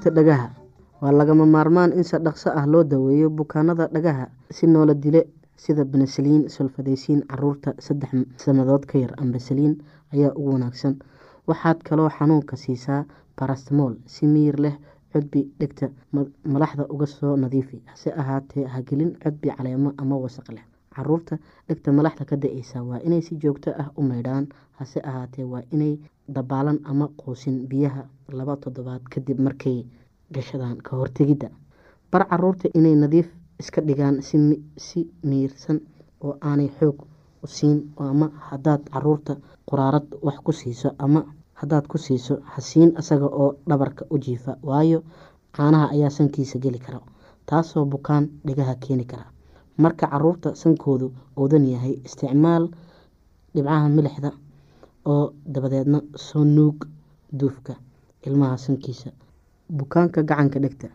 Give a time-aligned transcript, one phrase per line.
[0.00, 0.50] daweynta dhagaha.
[1.00, 5.26] Waa lagama maarmaan in si dhaqso ah loo daweeyo bukaanada dhagaha si noola dile
[5.56, 9.78] sida benesaliin solfadeysiin carruurta saddex sanadood ka yar ambasaliin
[10.12, 10.96] ayaa ugu wanaagsan.
[11.46, 13.04] Waxaad kaloo xanuunka siisaa
[13.38, 14.76] barastmool si miyir leh
[15.12, 15.88] cudbi dhegta
[16.44, 17.82] malaxda uga soo nadiifi.
[17.86, 20.64] Hase ahaatee hagelin cudbi caleemo ama wasaq leh.
[20.94, 21.38] Caruurta
[21.68, 24.46] dhegta malaxda ka da'eysa waa inay si joogto ah u meydhaan
[24.78, 25.98] hase ahaatee waa inay
[26.36, 28.02] dabaalan ama quusin biyaha
[28.38, 29.78] laba toddobaad kadib markay
[30.34, 31.48] gashadaan ka hortegidda
[32.12, 33.28] bar carruurta inay nadiif
[33.60, 34.16] iska dhigaan
[34.86, 35.78] si miirsan
[36.24, 36.98] oo aanay xoog
[37.44, 39.32] u siin ama hadaad carruurta
[39.68, 41.20] quraarad wax ku siiso ama
[41.60, 45.02] hadaad ku siiso hasiin isaga oo dhabarka u jiifa waayo
[45.56, 47.00] caanaha ayaa sankiisa geli kara
[47.46, 49.24] taasoo bukaan dhigaha keeni kara.
[49.82, 51.06] Marka carruurta sankoodu
[51.36, 52.64] oodan yahay isticmaal
[53.54, 54.30] dhibcaha milixda
[55.04, 56.84] oo dabadeedna soo nuug
[57.32, 57.74] duufka
[58.26, 59.10] ilmaha sankiisa.
[59.70, 60.88] Bukaanka gacanka dhegta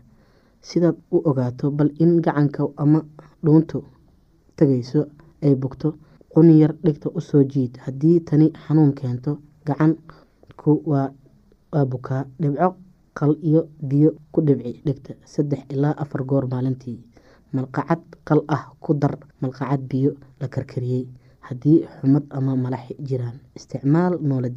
[0.60, 3.00] sidaad u ogaato bal in gacanka ama
[3.44, 3.84] dhuuntu
[4.56, 5.00] tagayso
[5.42, 5.94] ay bugto
[6.32, 7.76] quni yar dhegta u soo jiid.
[7.84, 11.10] Haddii tani xanuun keento gacanku waa
[11.90, 12.68] bukaa dhibco
[13.18, 15.14] qal iyo biyo ku dhibci dhegta.
[15.24, 16.98] Saddex ilaa afar goor maalintii
[17.52, 20.10] malqacad qal ah ku dar malqacad biyo
[20.40, 21.06] la karkariyey
[21.46, 23.36] haddii xumad ama malax jiraan.
[23.58, 24.48] Isticmaal noola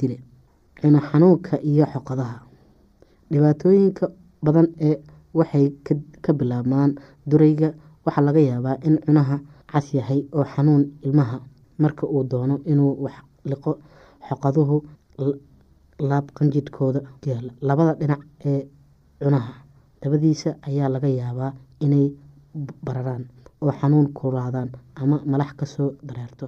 [0.81, 2.35] cuno xanuunka iyo xoqadaha
[3.31, 4.05] dhibaatooyinka
[4.45, 4.95] badan ee
[5.39, 5.65] waxay
[6.25, 6.91] ka bilaabmaan
[7.29, 7.69] durayga
[8.05, 9.35] waxaa laga yaabaa in cunaha
[9.71, 11.37] cas yahay oo xanuun ilmaha
[11.83, 13.15] marka uu doono inuu wax
[13.49, 13.71] liqo
[14.27, 14.75] xoqaduhu
[16.09, 16.99] laabqanjidhkooda
[17.29, 18.61] yaalla labada dhinac ee
[19.23, 19.53] cunaha
[20.01, 21.51] dabadiisa ayaa laga yaabaa
[21.85, 22.05] inay
[22.85, 23.23] bararaan
[23.63, 24.69] oo xanuun kulaadaan
[25.01, 26.45] ama malax ka soo dareerto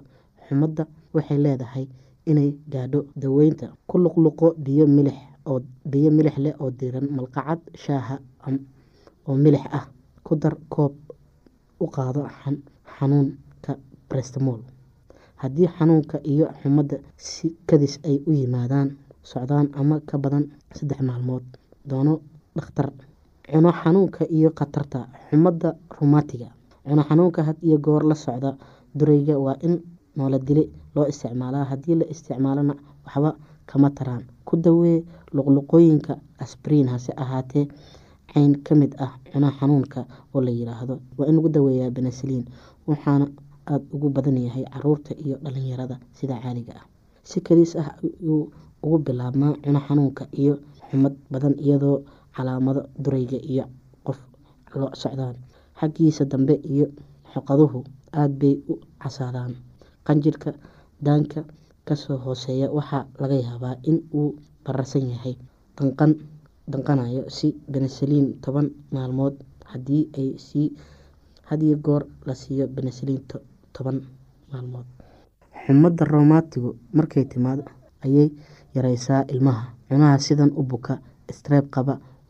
[0.47, 0.83] xumadda
[1.13, 1.85] waxay leedahay
[2.29, 5.17] inay gaadho daweynta ku luqluqo biyo milix
[5.49, 5.59] oo
[5.91, 8.15] biyo milix leh oo diiran malqacad shaaha
[9.27, 9.85] oo milix ah
[10.25, 10.93] ku dar koob
[11.83, 12.21] u qaado
[12.97, 13.71] xanuunka
[14.09, 14.59] brestmol
[15.41, 18.89] haddii xanuunka iyo xumadda si kadis ay u yimaadaan
[19.23, 20.45] socdaan ama ka badan
[20.77, 21.43] saddex maalmood
[21.89, 22.13] doono
[22.55, 22.89] dhakhtar.
[23.51, 24.99] Cuno xanuunka iyo khatarta
[25.29, 26.49] xumadda rumatiga
[26.85, 28.51] cuno xanuunka had iyo goor la socda
[28.97, 29.73] durayga waa in
[30.17, 30.63] noola dile
[30.95, 32.73] loo isticmaalaa haddii la isticmaalona
[33.05, 33.31] waxba
[33.69, 34.23] kama taraan.
[34.45, 35.03] Ku dawee
[35.35, 36.13] luqluqooyinka
[36.43, 37.65] asbriin hase ahaatee
[38.33, 39.99] cayn ka mid ah cuno xanuunka
[40.33, 40.95] oo la yiraahdo.
[41.17, 42.45] Waa in lagu daweeyaa benesaliin
[42.87, 43.25] waxaana
[43.71, 46.85] aada ugu badan yahay carruurta iyo dhalinyarada sida caaliga ah.
[47.23, 48.51] Si kaliis ah ayuu
[48.83, 50.53] ugu bilaabmaa cuno xanuunka iyo
[50.89, 51.97] xumad badan iyadoo
[52.35, 53.65] calaamado durayga iyo
[54.05, 54.19] qof
[54.75, 55.35] lo socdaan.
[55.79, 56.85] Xaggiisa dambe iyo
[57.33, 57.79] xoqaduhu
[58.13, 59.53] aada bay u casaadaan
[60.07, 60.51] qanjirhka
[61.05, 61.39] daanka
[61.87, 62.67] ka soo hooseeya.
[62.77, 65.35] Waxaa laga yaabaa in uu bararsan yahay
[65.77, 66.11] danqan
[66.71, 69.35] danqanayo si benesaliin toban maalmood
[69.71, 70.67] haddii ay sii
[71.49, 73.21] hadiyo goor la siiyo benesaliin
[73.73, 73.97] toban
[74.51, 74.85] maalmood.
[75.65, 77.63] Xumadda roomatigu markay timaado
[78.05, 78.29] ayay
[78.75, 79.63] yareysaa ilmaha.
[79.89, 80.93] Cunaha sidan u buka
[81.37, 81.99] streeb qaba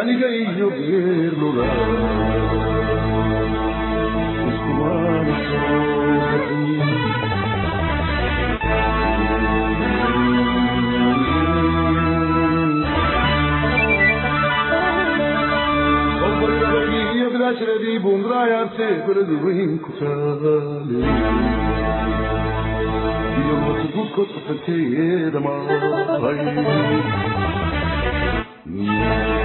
[0.00, 1.64] aniga iyo geerluga
[17.16, 20.54] iyo bidaashradii bundraayarte beladu weyn ku taale
[23.40, 25.78] iyo mutugudkod qatanteeda maay
[26.22, 27.69] Thank
[28.74, 29.39] you.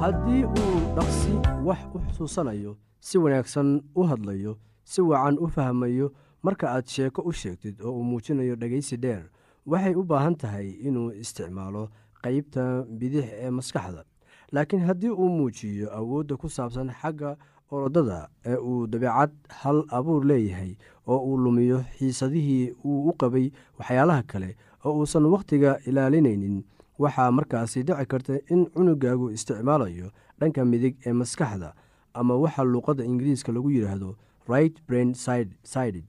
[0.00, 1.32] Haddii uu dhaqsi
[1.66, 7.32] wax u xusuusanayo si wanaagsan u hadlayo si wacan u fahmayo marka aad sheeko u
[7.32, 9.24] sheegtid oo uu muujinayo dhegaysi dheer
[9.66, 11.88] waxay u baahan tahay inuu isticmaalo
[12.22, 14.04] qeybta bidix ee maskaxda.
[14.52, 17.36] Laakiin haddii uu muujiyo awoodda ku saabsan xagga
[17.70, 24.22] orodada ee uu dabeecad hal abuur leeyahay oo uu lumiyo xiisadihii uu u qabay waxyaalaha
[24.22, 26.64] kale oo uusan wakhtiga ilaalinaynin
[27.02, 30.08] waxaa markaasi dhici karta in cunugaagu isticmaalayo
[30.40, 31.74] dhanka midig ee maskaxda
[32.14, 34.16] ama waxa luuqadda ingiriiska lagu yidhaahdo
[34.48, 36.04] right brain sided.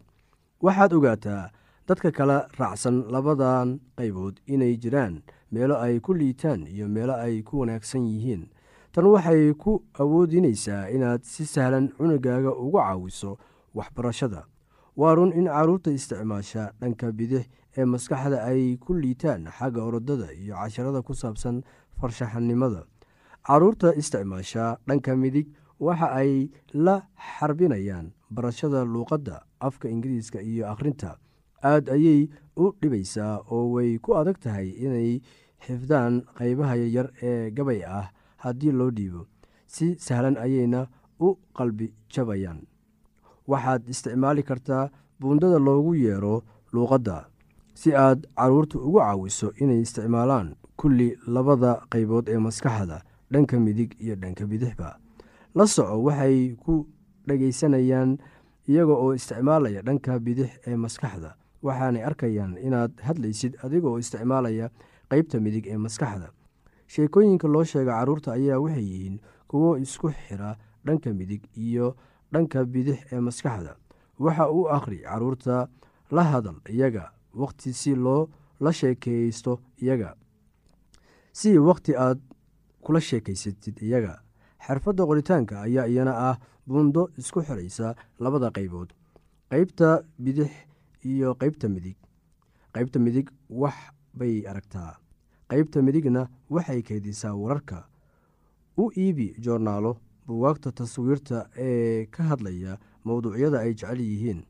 [0.62, 1.50] Waxaad ogaataa
[1.88, 7.60] dadka kala raacsan labadan qaybood inay jiraan meelo ay ku liitaan iyo meelo ay ku
[7.60, 8.44] wanaagsan yihiin.
[8.92, 13.38] Tan waxay ku awoodinaysaa inaad si sahlan cunugaaga uga caawiso
[13.76, 14.44] waxbarashada
[14.96, 17.46] waa run in carruurta isticmaasha dhanka bidix
[17.78, 21.64] ee maskaxda ay ku liitaan xagga orodada iyo casharada ku saabsan
[22.00, 22.84] farshaxanimada.
[23.48, 25.48] Carruurta isticmaasha dhanka midig
[25.80, 31.18] waxa ay la xarbinayaan barashada luuqadda afka ingiriiska iyo akhrinta.
[31.64, 35.22] Aad ayay u dhibaysaa oo way ku adag tahay inay
[35.66, 38.12] xifdaan qaybaha yaryar ee gabay ah
[38.44, 39.28] haddii loo dhiibo.
[39.68, 42.66] Si sahlan ayayna u qalbi jabayaan
[43.48, 47.26] waxaad isticmaali kartaa buundada loogu yeero luuqadda
[47.74, 53.02] si aad carruurta ugu caawiso inay isticmaalaan kulli labada qaybood ee maskaxda
[53.32, 54.98] dhanka midig iyo dhanka bidixba.
[55.56, 56.88] La soco waxay ku
[57.28, 58.18] dhegaysanayaan
[58.68, 64.70] iyaga oo isticmaalaya dhanka bidix ee maskaxda waxaanay arkayaan inaad hadlaysid adiga oo isticmaalaya
[65.10, 66.30] qeybta midig ee maskaxda.
[66.88, 71.96] Sheekooyinka loo sheega carruurta ayaa waxay yihiin kuwo isku xira dhanka midig iyo
[72.32, 73.76] dhanka bidix ee maskaxda.
[74.20, 75.68] Waxa uu akhri carruurta
[76.12, 80.16] la hadal iyaga wakhti si loo la sheekaysto iyaga.
[81.34, 82.20] Si wakhti aad
[82.82, 84.22] kula sheekaysatid iyaga.
[84.66, 88.90] Xirfadda qoritaanka ayaa iyana ah buundo isku xiraysa labada qaybood.
[89.50, 90.52] Qeybta bidix
[91.04, 91.98] iyo qeybta midig.
[92.74, 93.76] Qeybta midig wax
[94.14, 95.00] bay aragtaa.
[95.50, 97.88] Qeybta midigna waxay keydisaa wararka.
[98.78, 104.44] U iibi joornaalo buwaagta taswiirta ee ka hadlaya mowduucyada ay jecel yihiin.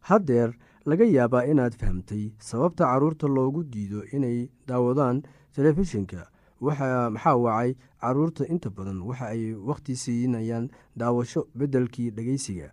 [0.00, 0.52] Haddeer
[0.86, 5.22] laga yaabaa inaad fahamtay sababta carruurta loogu diido inay daawadaan
[5.54, 6.28] telefishinka.
[6.60, 7.74] Maxaa wacay?
[8.00, 12.72] Carruurta inta badan waxa ay wakhti siinayaan daawasho beddelkii dhegeysiga.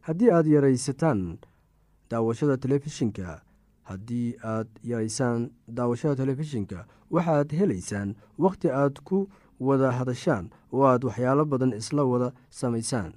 [0.00, 1.38] Haddii aad yaraysataan
[2.10, 3.42] daawashada telefishinka
[3.82, 9.28] haddii aad yaraysaan daawashada telefishinka waxaad helaysaan wakhti aad ku
[9.60, 13.12] wada hadashaan oo aad waxyaalo badan isla wada samaysaan.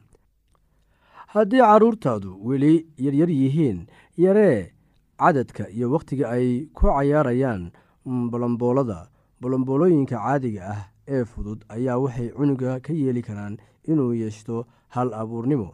[1.33, 4.71] Haddii carruurtaadu weli yaryar yihiin yaree
[5.19, 7.71] cadadka iyo wakhtiga ay ku cayaarayaan
[8.05, 9.07] balamboolada
[9.41, 15.73] balamboolooyinka caadiga ah ee fudud ayaa waxay cunuga ka yeeli karaan inuu yeeshto hal abuurnimo.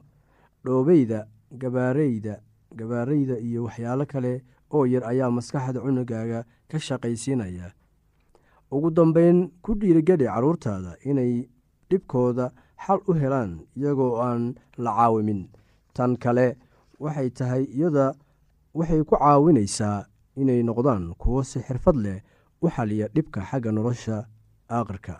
[0.66, 2.40] Dhoobeyda gabaareyda
[2.76, 7.72] gabaareyda iyo waxyaalo kale oo yar ayaa maskaxda cunugaaga ka shaqaysiinaya
[8.72, 11.34] ugu dambeyn ku dhiirigeli carruurtaada inay
[11.90, 12.46] dhibkooda
[12.86, 14.44] xal u helaan iyagoo aan
[14.78, 15.42] la caawimin.
[15.96, 16.48] Tan kale
[17.04, 18.06] waxay tahay iyada
[18.78, 20.06] waxay ku caawinaysaa
[20.42, 22.20] inay noqdaan kuwo si xirfad leh
[22.64, 24.18] u xaliya dhibka xagga nolosha
[24.78, 25.16] aakhirka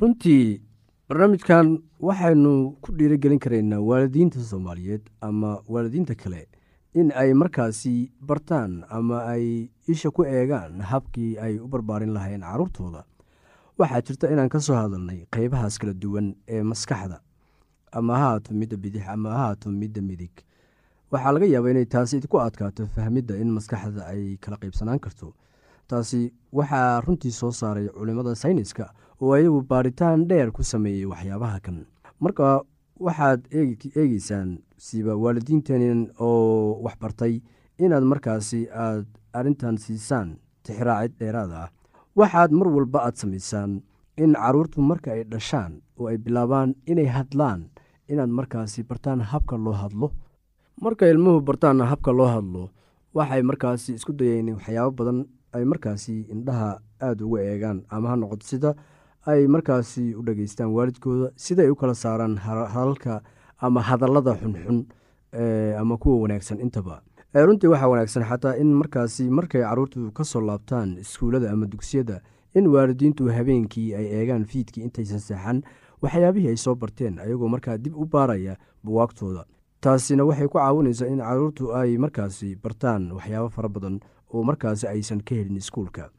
[0.00, 0.60] runtii
[1.08, 1.66] barnaamijkan
[2.06, 6.48] waxaynu ku dhiirigelin karaynaa waalidiinta soomaaliyeed ama waalidiinta kale
[6.94, 13.04] in ay markaasi bartaan ama ay isha ku eegaan habkii ay u barbaarin lahayn carruurtooda
[13.78, 17.20] waxaa jirta inaan ka soo hadalnay qeybahaas kala duwan ee maskaxda.
[17.92, 20.32] Ama haato midda bidix ama haato midda midig.
[21.12, 25.34] Waxaa laga yaabaa inay taasi ku adkaato fahmidda in maskaxda ay kala qaybsanaan karto.
[25.88, 31.84] Taasi waxaa runtii soo saaray culimmada sayniska oo ayagu baaritaan dheer ku sameeyey waxyaabaha kan.
[32.20, 32.60] Marka
[33.06, 34.50] waxaad eegeysaan
[34.86, 37.34] siba waalidiintan oo waxbartay
[37.84, 39.06] inaad markaasi aad
[39.38, 40.28] arrintan siisaan
[40.64, 41.68] tixraacid dheeraad ah.
[42.18, 43.82] Waxaad mar walba aad samaysaan
[44.22, 47.60] in carruurtu marka ay dhashaan oo ay bilaabaan inay hadlaan
[48.12, 50.08] inaad markaasi bartaan habka loo hadlo.
[50.84, 52.62] Marka ilmuhu bartaan habka loo hadlo
[53.16, 55.18] waxay markaasi isku dayeen waxyaabo badan
[55.56, 58.70] ay markaasi indhaha aada uga eegaan ama ha noqoto sida
[59.26, 63.22] ay markaasi u dhageystaan waalidkooda siday u kala saaraan hadalka
[63.58, 64.86] ama hadallada xunxun
[65.78, 67.02] ama kuwa wanaagsan intaba.
[67.34, 72.20] Runtii waxaa wanaagsan xataa in markaasi markay carruurtu ka soo laabtaan iskuullada ama dugsiyada
[72.54, 75.62] in waalidiintu habeenkii ay eegaan fiidkii intaysan seexan
[76.02, 79.44] waxyaabihii ay soo barteen ayagoo markaa dib u baaraya buwaagtooda
[79.80, 84.00] taasina waxay ku caawinaysaa in carruurtu ay markaasi bartaan waxyaabo fara badan
[84.34, 86.10] oo markaasi aysan ka helin iskuulka.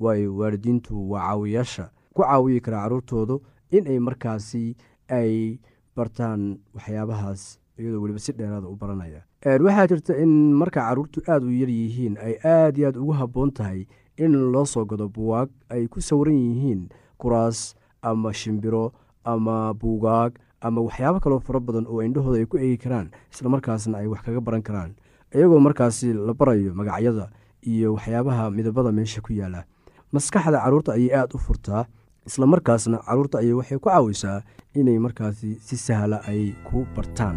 [0.00, 3.36] Waayo waalidiintu waa caawiyaasha ku caawiyi karaa carruurtoodu
[3.70, 4.76] inay markaasi
[5.18, 5.58] ay
[5.96, 9.22] bartaan waxyaabahaas iyadoo weliba si dheeraada u baranaya.
[9.44, 13.50] Waxaa jirta in marka caruurtu aada u yar yihiin ay aada iyo aad ugu habboon
[13.52, 18.92] tahay in loo soo gado buwaag ay ku sawiran yihiin kuraas ama shimbiro
[19.24, 23.98] ama buugaag ama waxyaabo kaloo fara badan oo indhahooda ay ku eegi karaan isla markaasna
[24.02, 24.90] ay wax kaga baran karaan.
[25.34, 27.30] Iyagoo markaasi la barayo magacyada
[27.62, 29.64] iyo waxyaabaha midabada meesha ku yaalla
[30.12, 31.86] maskaxda carruurta ayay aada u furtaa
[32.28, 34.38] isla markaasna carruurta ayay waxay ku caawisaa
[34.80, 37.36] inay markaasi si sahla ay ku bartaan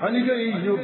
[0.00, 0.74] aniga iyo